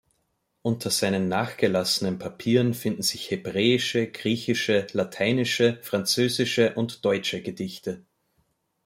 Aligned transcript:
Unter 0.63 0.89
seinen 0.89 1.27
nachgelassenen 1.27 2.17
Papieren 2.17 2.73
finden 2.73 3.03
sich 3.03 3.29
hebräische, 3.29 4.07
griechische, 4.07 4.87
lateinische, 4.93 5.77
französische 5.83 6.73
und 6.73 7.05
deutsche 7.05 7.43
Gedichte. 7.43 8.03